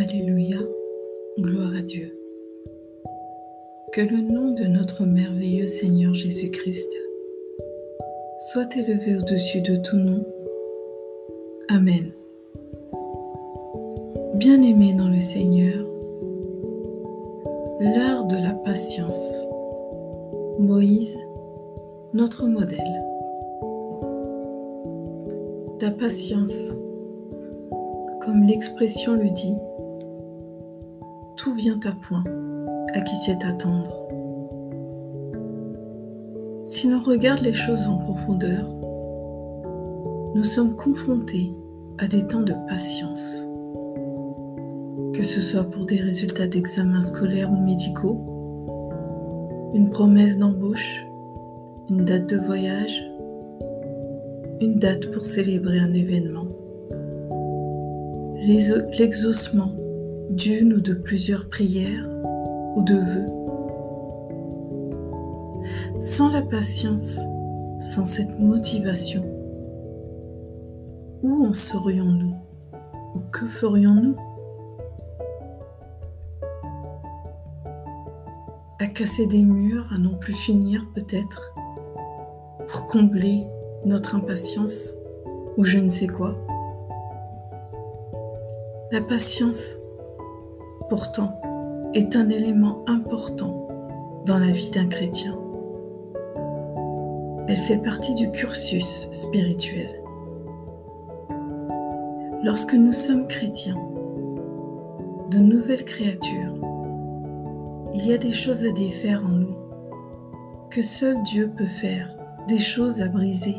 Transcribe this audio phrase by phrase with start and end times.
[0.00, 0.58] Alléluia,
[1.40, 2.16] gloire à Dieu.
[3.92, 6.88] Que le nom de notre merveilleux Seigneur Jésus-Christ
[8.38, 10.24] soit élevé au-dessus de tout nom.
[11.68, 12.12] Amen.
[14.34, 15.84] Bien-aimés dans le Seigneur,
[17.80, 19.48] l'art de la patience.
[20.60, 21.18] Moïse,
[22.14, 23.02] notre modèle.
[25.80, 26.70] La patience,
[28.20, 29.56] comme l'expression le dit,
[31.58, 32.22] vient à point
[32.94, 33.90] à qui sait attendre.
[36.66, 38.64] Si l'on regarde les choses en profondeur,
[40.36, 41.52] nous sommes confrontés
[41.98, 43.48] à des temps de patience,
[45.14, 48.20] que ce soit pour des résultats d'examens scolaires ou médicaux,
[49.74, 51.04] une promesse d'embauche,
[51.90, 53.02] une date de voyage,
[54.60, 56.46] une date pour célébrer un événement,
[58.46, 59.72] l'exaucement
[60.30, 62.08] d'une ou de plusieurs prières
[62.76, 63.38] ou de vœux.
[66.00, 67.18] Sans la patience,
[67.80, 69.24] sans cette motivation,
[71.22, 72.34] où en serions-nous
[73.14, 74.16] ou que ferions-nous?
[78.80, 81.54] À casser des murs, à non plus finir peut-être,
[82.68, 83.44] pour combler
[83.84, 84.94] notre impatience
[85.56, 86.36] ou je ne sais quoi
[88.92, 89.78] La patience
[90.88, 91.40] pourtant,
[91.94, 93.66] est un élément important
[94.26, 95.38] dans la vie d'un chrétien.
[97.46, 100.02] Elle fait partie du cursus spirituel.
[102.42, 103.78] Lorsque nous sommes chrétiens,
[105.30, 106.54] de nouvelles créatures,
[107.94, 109.56] il y a des choses à défaire en nous
[110.70, 112.14] que seul Dieu peut faire,
[112.46, 113.56] des choses à briser.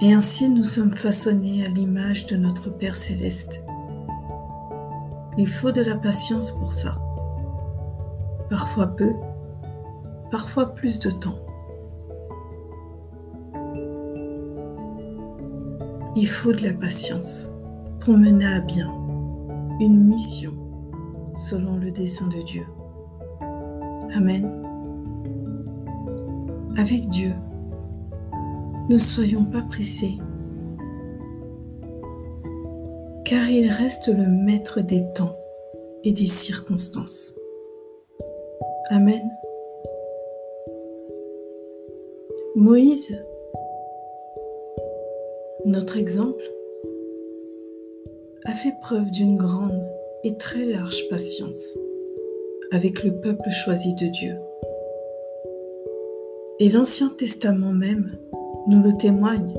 [0.00, 3.60] Et ainsi nous sommes façonnés à l'image de notre Père céleste.
[5.38, 6.98] Il faut de la patience pour ça.
[8.50, 9.12] Parfois peu,
[10.30, 11.38] parfois plus de temps.
[16.16, 17.50] Il faut de la patience
[18.00, 18.92] pour mener à bien
[19.80, 20.52] une mission
[21.34, 22.66] selon le dessein de Dieu.
[24.14, 24.62] Amen.
[26.76, 27.32] Avec Dieu,
[28.88, 30.18] ne soyons pas pressés,
[33.24, 35.38] car il reste le maître des temps
[36.04, 37.34] et des circonstances.
[38.90, 39.22] Amen.
[42.56, 43.16] Moïse,
[45.64, 46.44] notre exemple,
[48.44, 49.88] a fait preuve d'une grande
[50.22, 51.78] et très large patience
[52.72, 54.36] avec le peuple choisi de Dieu.
[56.60, 58.18] Et l'Ancien Testament même
[58.66, 59.54] nous le témoigne.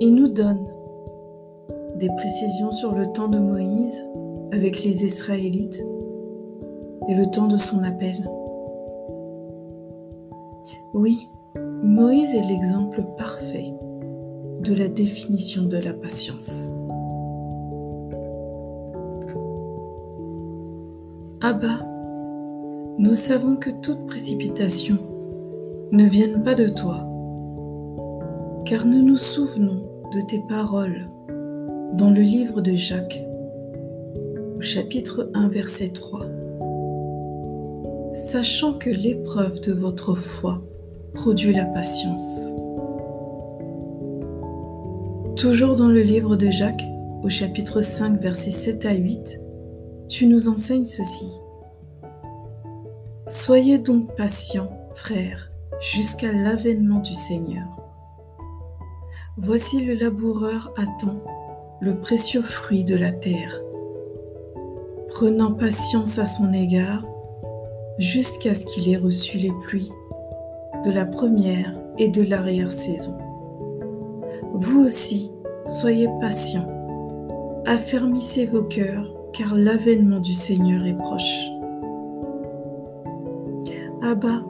[0.00, 0.66] Il nous donne
[1.96, 3.98] des précisions sur le temps de Moïse
[4.52, 5.84] avec les Israélites
[7.08, 8.28] et le temps de son appel.
[10.92, 11.28] Oui,
[11.82, 13.74] Moïse est l'exemple parfait
[14.60, 16.70] de la définition de la patience.
[21.40, 21.93] Abba
[22.96, 24.98] nous savons que toute précipitation
[25.90, 27.08] ne vient pas de toi,
[28.64, 29.82] car nous nous souvenons
[30.12, 31.08] de tes paroles
[31.94, 33.20] dans le livre de Jacques,
[34.56, 36.26] au chapitre 1, verset 3.
[38.12, 40.62] Sachant que l'épreuve de votre foi
[41.14, 42.52] produit la patience.
[45.36, 46.84] Toujours dans le livre de Jacques,
[47.24, 49.40] au chapitre 5, verset 7 à 8,
[50.08, 51.43] tu nous enseignes ceci.
[53.26, 57.64] Soyez donc patients, frères, jusqu'à l'avènement du Seigneur.
[59.38, 61.24] Voici le laboureur attend
[61.80, 63.62] le précieux fruit de la terre,
[65.08, 67.02] prenant patience à son égard
[67.98, 69.90] jusqu'à ce qu'il ait reçu les pluies
[70.84, 73.16] de la première et de l'arrière-saison.
[74.52, 75.30] Vous aussi,
[75.66, 76.68] soyez patients,
[77.64, 81.53] affermissez vos cœurs, car l'avènement du Seigneur est proche.
[84.14, 84.44] Abba,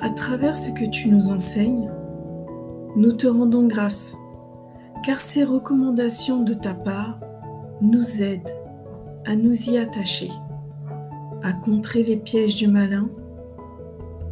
[0.00, 1.90] à travers ce que tu nous enseignes,
[2.96, 4.16] nous te rendons grâce,
[5.04, 7.20] car ces recommandations de ta part
[7.82, 8.56] nous aident
[9.26, 10.30] à nous y attacher,
[11.42, 13.10] à contrer les pièges du malin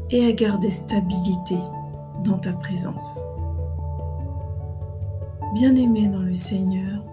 [0.08, 1.58] et à garder stabilité
[2.25, 3.20] dans ta présence.
[5.52, 7.05] Bien-aimés dans le Seigneur,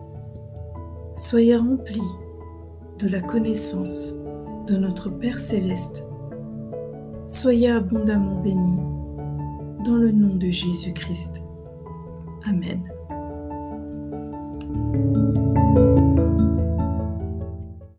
[1.15, 1.99] soyez remplis
[2.97, 4.13] de la connaissance
[4.67, 6.05] de notre Père céleste
[7.29, 8.81] Soyez abondamment bénis
[9.85, 11.43] dans le nom de Jésus-Christ.
[12.47, 12.81] Amen.